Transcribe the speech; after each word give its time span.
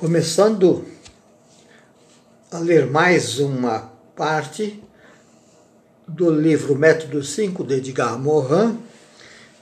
Começando 0.00 0.86
a 2.50 2.58
ler 2.58 2.86
mais 2.86 3.38
uma 3.38 3.92
parte 4.16 4.82
do 6.08 6.30
livro 6.30 6.74
Método 6.74 7.22
5 7.22 7.62
de 7.64 7.74
Edgar 7.74 8.18
Morin, 8.18 8.78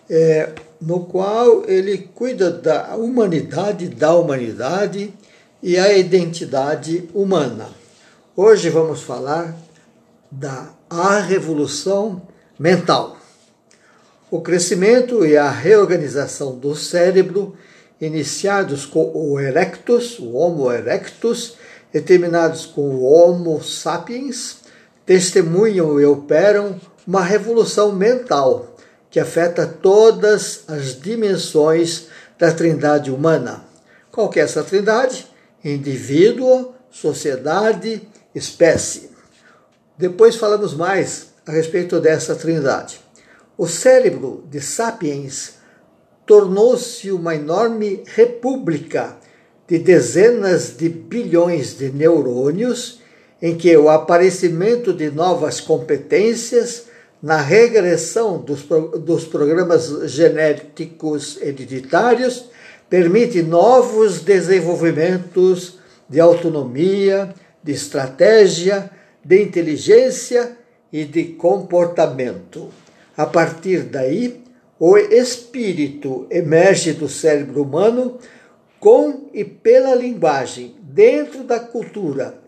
é, 0.09 0.53
no 0.80 1.06
qual 1.06 1.69
ele 1.69 1.98
cuida 2.14 2.53
da 2.53 2.95
humanidade, 2.95 3.88
da 3.88 4.14
humanidade 4.14 5.12
e 5.61 5.77
a 5.77 5.98
identidade 5.98 7.11
humana. 7.12 7.70
Hoje 8.36 8.70
vamos 8.70 9.02
falar 9.02 9.57
da 10.30 10.70
a 10.89 11.18
revolução 11.18 12.23
mental. 12.57 13.16
O 14.30 14.41
crescimento 14.41 15.27
e 15.27 15.36
a 15.36 15.50
reorganização 15.50 16.57
do 16.57 16.77
cérebro 16.77 17.57
iniciados 18.00 18.86
com 18.86 19.10
o 19.14 19.40
erectus, 19.40 20.18
o 20.18 20.34
Homo 20.34 20.72
erectus, 20.72 21.56
e 21.93 22.00
terminados 22.00 22.66
com 22.66 22.82
o 22.82 23.02
Homo 23.02 23.62
sapiens, 23.62 24.58
testemunham 25.06 25.98
e 26.00 26.04
operam 26.04 26.79
uma 27.06 27.22
revolução 27.22 27.92
mental 27.92 28.76
que 29.11 29.18
afeta 29.18 29.66
todas 29.66 30.64
as 30.68 31.00
dimensões 31.00 32.08
da 32.39 32.53
trindade 32.53 33.11
humana. 33.11 33.64
Qual 34.12 34.30
é 34.36 34.41
essa 34.41 34.62
trindade? 34.62 35.27
Indivíduo, 35.64 36.75
sociedade, 36.91 38.06
espécie. 38.34 39.11
Depois 39.97 40.36
falamos 40.36 40.75
mais 40.75 41.28
a 41.47 41.53
respeito 41.53 41.98
dessa 42.00 42.34
trindade. 42.34 43.00
O 43.56 43.67
cérebro 43.67 44.44
de 44.50 44.61
Sapiens 44.61 45.55
tornou-se 46.28 47.11
uma 47.11 47.34
enorme 47.34 48.03
república 48.05 49.17
de 49.67 49.78
dezenas 49.78 50.77
de 50.77 50.91
bilhões 50.91 51.78
de 51.78 51.91
neurônios, 51.91 53.01
em 53.41 53.57
que 53.57 53.75
o 53.77 53.89
aparecimento 53.89 54.93
de 54.93 55.11
novas 55.11 55.59
competências 55.59 56.85
na 57.23 57.41
regressão 57.41 58.39
dos, 58.39 58.62
dos 59.01 59.25
programas 59.25 59.89
genéticos 60.11 61.39
hereditários 61.41 62.45
permite 62.91 63.42
novos 63.42 64.20
desenvolvimentos 64.20 65.79
de 66.09 66.20
autonomia, 66.20 67.35
de 67.63 67.73
estratégia, 67.73 68.91
de 69.25 69.42
inteligência 69.42 70.57
e 70.92 71.05
de 71.05 71.25
comportamento. 71.25 72.69
A 73.17 73.27
partir 73.27 73.81
daí, 73.83 74.48
o 74.79 74.97
espírito 74.97 76.27
emerge 76.31 76.93
do 76.93 77.09
cérebro 77.09 77.62
humano 77.62 78.19
com 78.79 79.29
e 79.35 79.45
pela 79.45 79.95
linguagem, 79.95 80.77
dentro 80.81 81.43
da 81.43 81.59
cultura, 81.59 82.39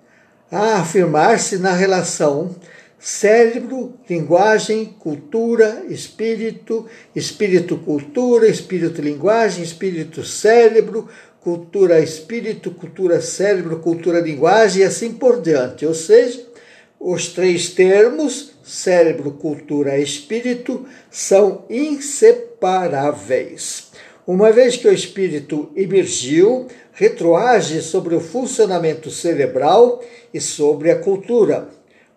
a 0.50 0.76
afirmar-se 0.80 1.58
na 1.58 1.72
relação 1.72 2.54
cérebro, 3.00 3.94
linguagem, 4.08 4.94
cultura, 4.98 5.84
espírito, 5.88 6.86
espírito-cultura, 7.16 8.46
espírito-linguagem, 8.46 9.64
espírito-cérebro, 9.64 11.08
cultura-espírito, 11.40 12.70
cultura-cérebro, 12.72 13.78
cultura-linguagem 13.78 14.82
e 14.82 14.84
assim 14.84 15.14
por 15.14 15.40
diante. 15.40 15.86
Ou 15.86 15.94
seja, 15.94 16.49
os 17.00 17.28
três 17.28 17.70
termos, 17.70 18.52
cérebro, 18.62 19.32
cultura 19.32 19.98
espírito, 19.98 20.84
são 21.10 21.64
inseparáveis. 21.70 23.88
Uma 24.26 24.52
vez 24.52 24.76
que 24.76 24.86
o 24.86 24.92
espírito 24.92 25.70
emergiu, 25.74 26.66
retroage 26.92 27.80
sobre 27.80 28.14
o 28.14 28.20
funcionamento 28.20 29.10
cerebral 29.10 30.04
e 30.32 30.40
sobre 30.40 30.90
a 30.90 30.98
cultura. 30.98 31.68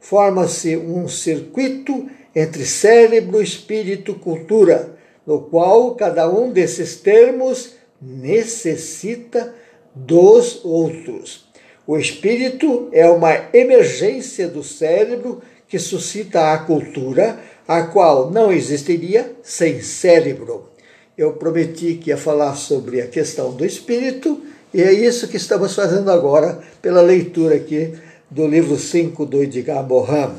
Forma-se 0.02 0.76
um 0.76 1.08
circuito 1.08 2.09
entre 2.36 2.66
cérebro, 2.66 3.42
espírito, 3.42 4.16
cultura, 4.16 4.98
no 5.26 5.43
qual 5.43 5.95
cada 5.95 6.30
um 6.30 6.52
desses 6.52 6.98
termos 6.98 7.76
necessita 8.02 9.55
dos 9.95 10.60
outros. 10.66 11.52
O 11.86 11.98
espírito 11.98 12.88
é 12.94 13.10
uma 13.10 13.49
emergência 13.54 14.48
do 14.48 14.64
cérebro 14.64 15.42
que 15.67 15.77
suscita 15.77 16.54
a 16.54 16.58
cultura, 16.58 17.39
a 17.67 17.83
qual 17.83 18.32
não 18.32 18.54
existiria 18.54 19.36
sem 19.44 19.82
cérebro. 19.82 20.70
Eu 21.17 21.33
prometi 21.33 21.95
que 21.95 22.10
ia 22.10 22.17
falar 22.17 22.55
sobre 22.55 23.02
a 23.02 23.08
questão 23.08 23.52
do 23.54 23.66
espírito, 23.66 24.42
e 24.73 24.82
é 24.82 24.93
isso 24.93 25.27
que 25.27 25.38
estamos 25.38 25.76
fazendo 25.76 26.10
agora 26.10 26.64
pela 26.82 27.02
leitura 27.02 27.55
aqui 27.55 27.93
do 28.30 28.48
livro 28.48 28.77
5 28.77 29.26
do 29.26 29.43
Edgar 29.43 29.88
Morin. 29.88 30.33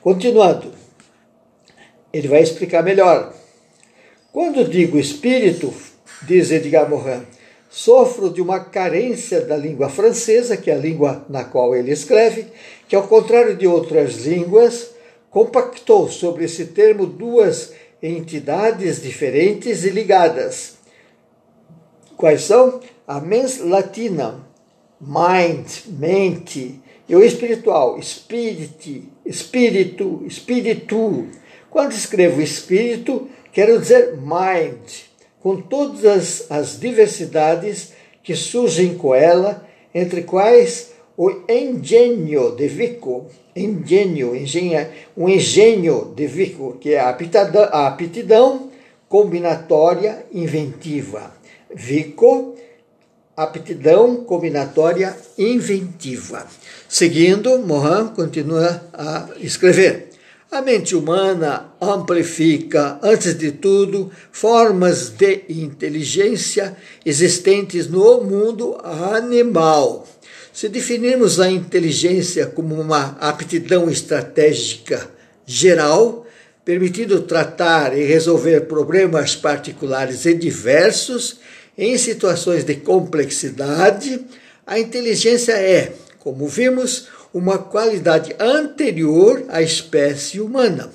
Continuando, 0.00 0.72
ele 2.12 2.28
vai 2.28 2.40
explicar 2.40 2.82
melhor. 2.82 3.34
Quando 4.32 4.68
digo 4.68 4.98
espírito, 4.98 5.74
diz 6.22 6.50
Edgar 6.50 6.88
Morin, 6.88 7.26
Sofro 7.76 8.30
de 8.30 8.40
uma 8.40 8.58
carência 8.58 9.42
da 9.42 9.54
língua 9.54 9.90
francesa, 9.90 10.56
que 10.56 10.70
é 10.70 10.74
a 10.74 10.78
língua 10.78 11.26
na 11.28 11.44
qual 11.44 11.76
ele 11.76 11.92
escreve, 11.92 12.46
que, 12.88 12.96
ao 12.96 13.06
contrário 13.06 13.54
de 13.54 13.66
outras 13.66 14.24
línguas, 14.24 14.92
compactou 15.28 16.08
sobre 16.08 16.46
esse 16.46 16.68
termo 16.68 17.04
duas 17.04 17.74
entidades 18.02 19.02
diferentes 19.02 19.84
e 19.84 19.90
ligadas. 19.90 20.78
Quais 22.16 22.44
são? 22.44 22.80
A 23.06 23.20
mens 23.20 23.58
latina, 23.58 24.42
mind, 24.98 25.68
mente, 25.98 26.80
e 27.06 27.14
o 27.14 27.22
espiritual, 27.22 28.00
spirit, 28.00 29.06
espírito, 29.22 30.24
espírito. 30.26 31.26
Quando 31.68 31.92
escrevo 31.92 32.40
espírito, 32.40 33.28
quero 33.52 33.78
dizer 33.78 34.16
mind 34.16 35.06
com 35.46 35.60
todas 35.60 36.50
as, 36.50 36.80
diversidades 36.80 37.92
que 38.20 38.34
surgem 38.34 38.98
com 38.98 39.14
ela, 39.14 39.64
entre 39.94 40.22
quais 40.22 40.90
o 41.16 41.30
engenho 41.48 42.56
de 42.56 42.66
Vico, 42.66 43.26
engenho, 43.54 44.34
engenha, 44.34 44.90
um 45.16 45.28
engenho 45.28 46.12
de 46.16 46.26
Vico, 46.26 46.76
que 46.80 46.94
é 46.94 46.98
a 46.98 47.10
aptidão, 47.10 47.62
a 47.62 47.86
aptidão 47.86 48.70
combinatória 49.08 50.26
inventiva. 50.32 51.32
Vico, 51.72 52.56
aptidão 53.36 54.24
combinatória 54.24 55.16
inventiva. 55.38 56.44
Seguindo, 56.88 57.56
Mohan 57.60 58.08
continua 58.08 58.82
a 58.92 59.28
escrever. 59.38 60.08
A 60.50 60.62
mente 60.62 60.94
humana 60.94 61.72
amplifica, 61.80 63.00
antes 63.02 63.36
de 63.36 63.50
tudo, 63.50 64.12
formas 64.30 65.10
de 65.10 65.42
inteligência 65.48 66.76
existentes 67.04 67.88
no 67.88 68.22
mundo 68.22 68.78
animal. 68.84 70.06
Se 70.52 70.68
definirmos 70.68 71.40
a 71.40 71.50
inteligência 71.50 72.46
como 72.46 72.80
uma 72.80 73.18
aptidão 73.20 73.90
estratégica 73.90 75.10
geral, 75.44 76.24
permitindo 76.64 77.22
tratar 77.22 77.98
e 77.98 78.04
resolver 78.04 78.62
problemas 78.62 79.34
particulares 79.34 80.26
e 80.26 80.32
diversos 80.32 81.40
em 81.76 81.98
situações 81.98 82.62
de 82.62 82.76
complexidade, 82.76 84.24
a 84.64 84.78
inteligência 84.78 85.52
é, 85.52 85.92
como 86.20 86.46
vimos, 86.48 87.08
uma 87.36 87.58
qualidade 87.58 88.34
anterior 88.40 89.44
à 89.48 89.60
espécie 89.60 90.40
humana. 90.40 90.90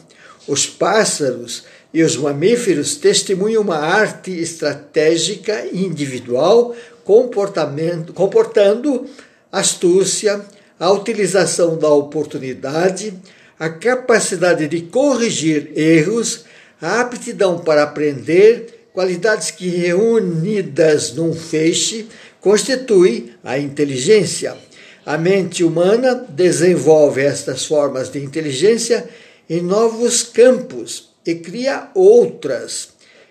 Os 0.47 0.65
pássaros 0.65 1.65
e 1.93 2.01
os 2.01 2.17
mamíferos 2.17 2.95
testemunham 2.95 3.61
uma 3.61 3.77
arte 3.77 4.31
estratégica 4.31 5.67
individual, 5.71 6.75
comportamento, 7.03 8.11
comportando 8.11 9.05
astúcia, 9.51 10.41
a 10.79 10.91
utilização 10.91 11.77
da 11.77 11.89
oportunidade, 11.89 13.13
a 13.59 13.69
capacidade 13.69 14.67
de 14.67 14.81
corrigir 14.81 15.71
erros, 15.75 16.45
a 16.81 17.01
aptidão 17.01 17.59
para 17.59 17.83
aprender, 17.83 18.87
qualidades 18.91 19.51
que 19.51 19.67
reunidas 19.67 21.13
num 21.13 21.35
feixe 21.35 22.07
constituem 22.39 23.29
a 23.43 23.59
inteligência. 23.59 24.57
A 25.05 25.17
mente 25.17 25.63
humana 25.63 26.25
desenvolve 26.29 27.21
estas 27.21 27.65
formas 27.65 28.11
de 28.11 28.19
inteligência 28.19 29.09
em 29.49 29.59
novos 29.61 30.21
campos 30.21 31.09
e 31.25 31.35
cria 31.35 31.89
outras. 31.95 32.89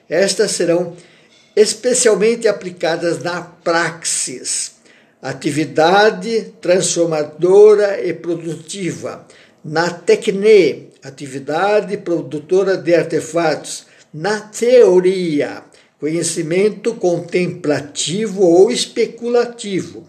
Estas 0.09 0.51
serão 0.51 0.97
especialmente 1.55 2.49
aplicadas 2.49 3.23
na 3.23 3.43
praxis, 3.43 4.73
atividade 5.23 6.55
transformadora 6.61 8.05
e 8.05 8.13
produtiva, 8.13 9.27
na 9.65 9.91
tecne, 9.91 10.89
atividade 11.03 11.97
produtora 11.99 12.77
de 12.77 12.95
artefatos, 12.95 13.87
na 14.13 14.41
teoria, 14.41 15.63
conhecimento 16.01 16.95
contemplativo 16.95 18.43
ou 18.43 18.73
especulativo. 18.73 20.09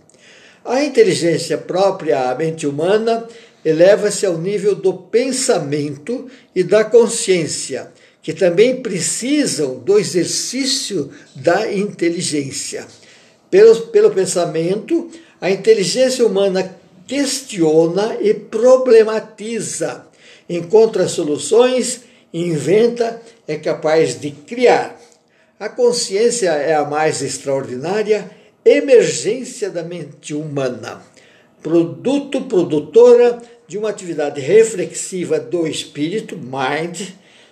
A 0.63 0.83
inteligência 0.83 1.57
própria 1.57 2.29
à 2.29 2.35
mente 2.35 2.67
humana 2.67 3.27
eleva-se 3.65 4.25
ao 4.25 4.37
nível 4.37 4.75
do 4.75 4.93
pensamento 4.93 6.27
e 6.55 6.63
da 6.63 6.83
consciência, 6.83 7.91
que 8.21 8.33
também 8.33 8.81
precisam 8.81 9.79
do 9.79 9.97
exercício 9.97 11.11
da 11.35 11.71
inteligência. 11.71 12.85
Pelo, 13.49 13.87
pelo 13.87 14.11
pensamento, 14.11 15.09
a 15.39 15.49
inteligência 15.49 16.25
humana 16.25 16.75
questiona 17.07 18.17
e 18.21 18.33
problematiza, 18.33 20.05
encontra 20.47 21.07
soluções, 21.07 22.01
inventa, 22.33 23.21
é 23.47 23.57
capaz 23.57 24.19
de 24.19 24.31
criar. 24.31 24.99
A 25.59 25.67
consciência 25.67 26.51
é 26.51 26.75
a 26.75 26.85
mais 26.85 27.21
extraordinária 27.21 28.29
emergência 28.65 29.69
da 29.69 29.83
mente 29.83 30.33
humana, 30.33 31.01
produto 31.61 32.41
produtora 32.41 33.41
de 33.67 33.77
uma 33.77 33.89
atividade 33.89 34.39
reflexiva 34.39 35.39
do 35.39 35.65
espírito, 35.65 36.37
mind, 36.37 37.01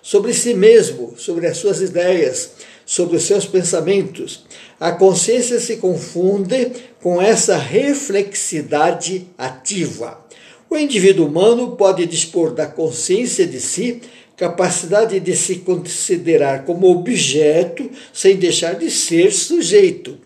sobre 0.02 0.32
si 0.32 0.54
mesmo, 0.54 1.14
sobre 1.16 1.46
as 1.46 1.56
suas 1.56 1.80
ideias, 1.80 2.52
sobre 2.86 3.16
os 3.16 3.24
seus 3.24 3.46
pensamentos. 3.46 4.44
A 4.78 4.92
consciência 4.92 5.60
se 5.60 5.76
confunde 5.76 6.72
com 7.02 7.20
essa 7.20 7.56
reflexidade 7.56 9.26
ativa. 9.36 10.24
O 10.68 10.76
indivíduo 10.76 11.26
humano 11.26 11.76
pode 11.76 12.06
dispor 12.06 12.52
da 12.52 12.66
consciência 12.66 13.46
de 13.46 13.60
si, 13.60 14.00
capacidade 14.36 15.18
de 15.20 15.36
se 15.36 15.56
considerar 15.56 16.64
como 16.64 16.90
objeto 16.90 17.90
sem 18.12 18.36
deixar 18.36 18.74
de 18.74 18.90
ser 18.90 19.32
sujeito. 19.32 20.16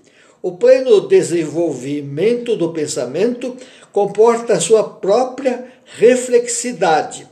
O 0.45 0.53
pleno 0.53 1.09
desenvolvimento 1.09 2.55
do 2.55 2.71
pensamento 2.71 3.57
comporta 3.91 4.61
sua 4.61 4.85
própria 4.85 5.65
reflexidade. 5.97 7.27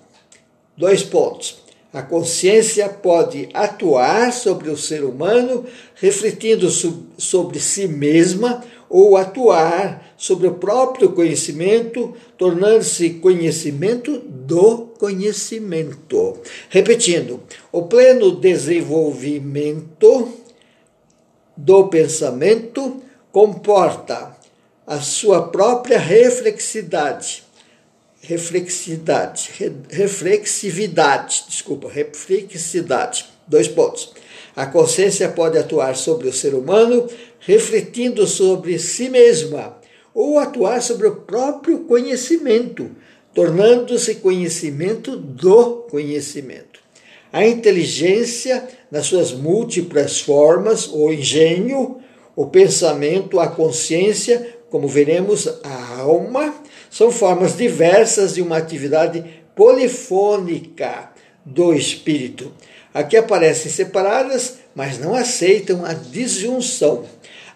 Dois 0.75 1.03
pontos. 1.03 1.59
A 1.93 2.01
consciência 2.01 2.89
pode 2.89 3.51
atuar 3.53 4.33
sobre 4.33 4.71
o 4.71 4.79
ser 4.79 5.05
humano, 5.05 5.67
refletindo 5.95 6.71
sobre 7.19 7.61
si 7.61 7.87
mesma, 7.87 8.65
ou 8.89 9.19
atuar 9.19 10.15
sobre 10.17 10.49
o 10.49 10.55
próprio 10.55 11.13
conhecimento, 11.13 12.15
tornando-se 12.39 13.11
conhecimento 13.11 14.21
do 14.21 14.87
conhecimento. 14.99 16.39
Repetindo, 16.71 17.41
o 17.71 17.83
pleno 17.83 18.37
desenvolvimento 18.37 20.42
do 21.57 21.89
pensamento 21.89 23.03
comporta 23.31 24.37
a 24.87 25.01
sua 25.01 25.49
própria 25.49 25.99
reflexidade 25.99 27.45
reflexidade, 28.23 29.51
reflexividade, 29.91 31.45
desculpa, 31.49 31.89
reflexidade. 31.89 33.27
Dois 33.47 33.67
pontos. 33.67 34.13
A 34.55 34.67
consciência 34.67 35.29
pode 35.29 35.59
atuar 35.59 35.97
sobre 35.97 36.29
o 36.29 36.33
ser 36.33 36.55
humano, 36.55 37.09
refletindo 37.41 38.27
sobre 38.27 38.79
si 38.79 39.09
mesma, 39.09 39.77
ou 40.15 40.39
atuar 40.39 40.81
sobre 40.81 41.09
o 41.09 41.17
próprio 41.17 41.81
conhecimento, 41.81 42.91
tornando-se 43.35 44.17
conhecimento 44.17 45.17
do 45.17 45.87
conhecimento. 45.91 46.72
A 47.33 47.47
inteligência, 47.47 48.69
nas 48.91 49.07
suas 49.07 49.33
múltiplas 49.33 50.21
formas, 50.21 50.87
o 50.87 51.11
engenho, 51.11 51.97
o 52.37 52.47
pensamento, 52.47 53.41
a 53.41 53.49
consciência, 53.49 54.55
como 54.69 54.87
veremos, 54.87 55.49
a 55.65 56.01
alma, 56.01 56.55
são 56.91 57.11
formas 57.11 57.57
diversas 57.57 58.35
de 58.35 58.43
uma 58.43 58.59
atividade 58.59 59.25
polifônica 59.57 61.11
do 61.43 61.73
espírito. 61.73 62.53
Aqui 62.93 63.17
aparecem 63.17 63.73
separadas, 63.73 64.59
mas 64.75 64.99
não 64.99 65.15
aceitam 65.15 65.87
a 65.87 65.95
disjunção. 65.95 67.05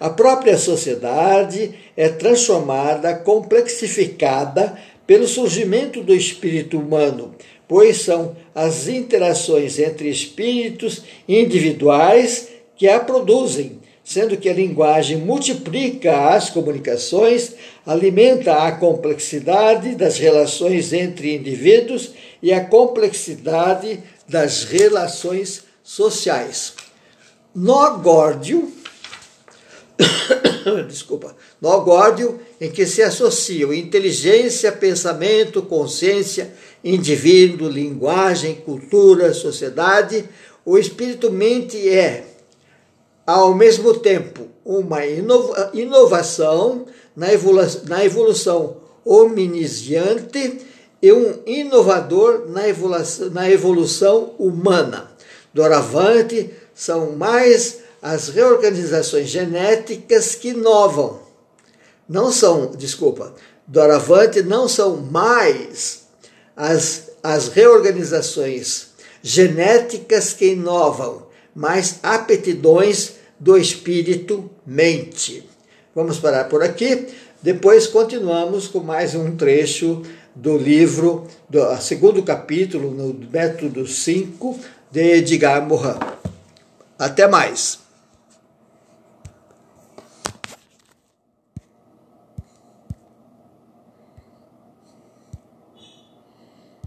A 0.00 0.08
própria 0.08 0.56
sociedade 0.56 1.74
é 1.94 2.08
transformada, 2.08 3.14
complexificada 3.14 4.78
pelo 5.06 5.26
surgimento 5.26 6.02
do 6.02 6.14
espírito 6.14 6.78
humano, 6.78 7.34
pois 7.68 8.02
são 8.02 8.36
as 8.54 8.88
interações 8.88 9.78
entre 9.78 10.08
espíritos 10.08 11.02
individuais 11.28 12.48
que 12.76 12.88
a 12.88 13.00
produzem, 13.00 13.80
sendo 14.04 14.36
que 14.36 14.48
a 14.48 14.54
linguagem 14.54 15.16
multiplica 15.16 16.28
as 16.28 16.48
comunicações, 16.50 17.54
alimenta 17.84 18.54
a 18.54 18.72
complexidade 18.72 19.94
das 19.94 20.18
relações 20.18 20.92
entre 20.92 21.34
indivíduos 21.34 22.12
e 22.42 22.52
a 22.52 22.64
complexidade 22.64 24.00
das 24.28 24.64
relações 24.64 25.64
sociais. 25.82 26.74
Nó 27.54 27.96
górdio, 27.98 28.70
desculpa, 30.88 31.34
nó 31.60 31.78
górdio 31.80 32.38
em 32.60 32.70
que 32.70 32.86
se 32.86 33.02
associam 33.02 33.72
inteligência, 33.72 34.70
pensamento, 34.72 35.62
consciência, 35.62 36.52
indivíduo, 36.84 37.68
linguagem, 37.68 38.56
cultura, 38.56 39.32
sociedade, 39.32 40.28
o 40.64 40.76
espírito 40.76 41.30
mente 41.30 41.88
é 41.88 42.24
ao 43.26 43.54
mesmo 43.54 43.94
tempo 43.94 44.48
uma 44.64 45.04
inova 45.06 45.70
inovação 45.74 46.86
na, 47.14 47.32
evolu 47.32 47.62
na 47.84 48.04
evolução 48.04 48.76
hominisiante 49.04 50.60
e 51.00 51.12
um 51.12 51.40
inovador 51.46 52.48
na 52.48 52.68
evolução, 52.68 53.30
na 53.30 53.50
evolução 53.50 54.34
humana. 54.38 55.10
Doravante, 55.54 56.50
são 56.74 57.12
mais 57.12 57.85
as 58.06 58.28
reorganizações 58.28 59.28
genéticas 59.28 60.36
que 60.36 60.50
inovam. 60.50 61.18
Não 62.08 62.30
são, 62.30 62.70
desculpa, 62.70 63.34
doravante 63.66 64.42
não 64.42 64.68
são 64.68 64.98
mais 64.98 66.06
as, 66.56 67.10
as 67.20 67.48
reorganizações 67.48 68.90
genéticas 69.20 70.32
que 70.32 70.52
inovam, 70.52 71.26
mas 71.52 71.98
aptidões 72.00 73.14
do 73.40 73.58
espírito 73.58 74.48
mente. 74.64 75.44
Vamos 75.92 76.20
parar 76.20 76.44
por 76.44 76.62
aqui. 76.62 77.08
Depois 77.42 77.88
continuamos 77.88 78.68
com 78.68 78.78
mais 78.78 79.16
um 79.16 79.36
trecho 79.36 80.02
do 80.32 80.56
livro, 80.56 81.26
do 81.50 81.76
segundo 81.78 82.22
capítulo, 82.22 82.92
no 82.92 83.28
método 83.32 83.84
5 83.84 84.60
de 84.92 85.16
Edgar 85.16 85.66
Morin. 85.66 85.98
Até 86.96 87.26
mais! 87.26 87.84